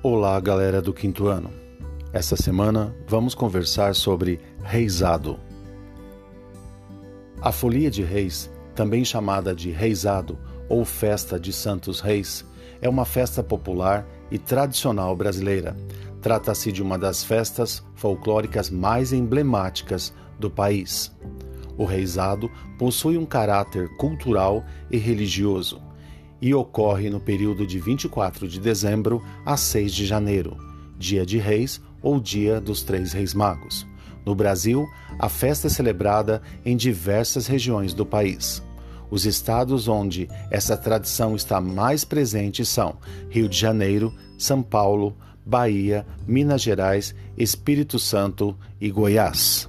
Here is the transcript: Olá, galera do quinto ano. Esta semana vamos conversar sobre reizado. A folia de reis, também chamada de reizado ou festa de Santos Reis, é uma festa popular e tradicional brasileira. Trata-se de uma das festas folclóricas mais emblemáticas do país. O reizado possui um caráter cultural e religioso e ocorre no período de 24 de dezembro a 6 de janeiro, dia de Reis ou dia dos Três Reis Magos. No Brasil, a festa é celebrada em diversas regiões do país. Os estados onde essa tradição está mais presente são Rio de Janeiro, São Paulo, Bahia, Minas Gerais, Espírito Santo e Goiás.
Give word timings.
Olá, 0.00 0.38
galera 0.38 0.80
do 0.80 0.94
quinto 0.94 1.26
ano. 1.26 1.50
Esta 2.12 2.36
semana 2.36 2.94
vamos 3.08 3.34
conversar 3.34 3.96
sobre 3.96 4.38
reizado. 4.62 5.40
A 7.42 7.50
folia 7.50 7.90
de 7.90 8.04
reis, 8.04 8.48
também 8.76 9.04
chamada 9.04 9.52
de 9.52 9.72
reizado 9.72 10.38
ou 10.68 10.84
festa 10.84 11.38
de 11.38 11.52
Santos 11.52 11.98
Reis, 11.98 12.46
é 12.80 12.88
uma 12.88 13.04
festa 13.04 13.42
popular 13.42 14.06
e 14.30 14.38
tradicional 14.38 15.16
brasileira. 15.16 15.76
Trata-se 16.22 16.70
de 16.70 16.80
uma 16.80 16.96
das 16.96 17.24
festas 17.24 17.82
folclóricas 17.96 18.70
mais 18.70 19.12
emblemáticas 19.12 20.14
do 20.38 20.48
país. 20.48 21.12
O 21.76 21.84
reizado 21.84 22.48
possui 22.78 23.18
um 23.18 23.26
caráter 23.26 23.88
cultural 23.96 24.64
e 24.92 24.96
religioso 24.96 25.87
e 26.40 26.54
ocorre 26.54 27.10
no 27.10 27.20
período 27.20 27.66
de 27.66 27.78
24 27.78 28.46
de 28.46 28.60
dezembro 28.60 29.22
a 29.44 29.56
6 29.56 29.92
de 29.92 30.06
janeiro, 30.06 30.56
dia 30.98 31.24
de 31.26 31.38
Reis 31.38 31.80
ou 32.02 32.20
dia 32.20 32.60
dos 32.60 32.82
Três 32.82 33.12
Reis 33.12 33.34
Magos. 33.34 33.86
No 34.24 34.34
Brasil, 34.34 34.86
a 35.18 35.28
festa 35.28 35.68
é 35.68 35.70
celebrada 35.70 36.42
em 36.64 36.76
diversas 36.76 37.46
regiões 37.46 37.94
do 37.94 38.04
país. 38.04 38.62
Os 39.10 39.24
estados 39.24 39.88
onde 39.88 40.28
essa 40.50 40.76
tradição 40.76 41.34
está 41.34 41.60
mais 41.60 42.04
presente 42.04 42.64
são 42.64 42.98
Rio 43.30 43.48
de 43.48 43.56
Janeiro, 43.56 44.14
São 44.36 44.62
Paulo, 44.62 45.16
Bahia, 45.44 46.06
Minas 46.26 46.60
Gerais, 46.60 47.14
Espírito 47.36 47.98
Santo 47.98 48.54
e 48.78 48.90
Goiás. 48.90 49.68